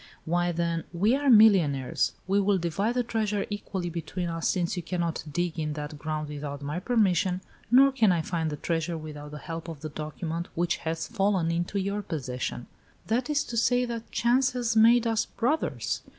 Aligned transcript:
"Why, 0.25 0.51
then, 0.51 0.85
we 0.91 1.15
are 1.15 1.29
millionaires. 1.29 2.13
We 2.25 2.39
will 2.39 2.57
divide 2.57 2.95
the 2.95 3.03
treasure 3.03 3.45
equally 3.51 3.91
between 3.91 4.29
us, 4.29 4.47
since 4.47 4.75
you 4.75 4.81
cannot 4.81 5.23
dig 5.31 5.59
in 5.59 5.73
that 5.73 5.99
ground 5.99 6.29
without 6.29 6.63
my 6.63 6.79
permission, 6.79 7.41
nor 7.69 7.91
can 7.91 8.11
I 8.11 8.23
find 8.23 8.49
the 8.49 8.55
treasure 8.57 8.97
without 8.97 9.29
the 9.29 9.37
help 9.37 9.67
of 9.67 9.81
the 9.81 9.89
document 9.89 10.47
which 10.55 10.77
has 10.77 11.05
fallen 11.07 11.51
into 11.51 11.79
your 11.79 12.01
possession. 12.01 12.65
That 13.05 13.29
is 13.29 13.43
to 13.43 13.55
say, 13.57 13.85
that 13.85 14.09
chance 14.11 14.53
has 14.53 14.75
made 14.75 15.05
us 15.05 15.25
brothers. 15.27 16.01